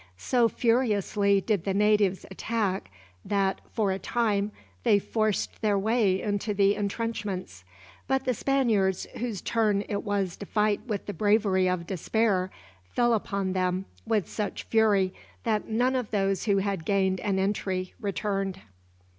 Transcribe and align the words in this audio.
So 0.17 0.49
furiously 0.49 1.41
did 1.41 1.63
the 1.63 1.75
natives 1.75 2.25
attack 2.31 2.89
that, 3.23 3.61
for 3.71 3.91
a 3.91 3.99
time, 3.99 4.51
they 4.81 4.97
forced 4.97 5.61
their 5.61 5.77
way 5.77 6.19
into 6.19 6.55
the 6.55 6.73
entrenchments; 6.73 7.63
but 8.07 8.25
the 8.25 8.33
Spaniards, 8.33 9.05
whose 9.19 9.43
turn 9.43 9.83
it 9.87 10.03
was 10.03 10.37
to 10.37 10.47
fight 10.47 10.81
with 10.87 11.05
the 11.05 11.13
bravery 11.13 11.69
of 11.69 11.85
despair, 11.85 12.49
fell 12.89 13.13
upon 13.13 13.53
them 13.53 13.85
with 14.07 14.27
such 14.27 14.63
fury 14.63 15.13
that 15.43 15.67
none 15.69 15.95
of 15.95 16.09
those 16.09 16.45
who 16.45 16.57
had 16.57 16.83
gained 16.83 17.19
an 17.19 17.37
entry 17.37 17.93
returned. 18.01 18.59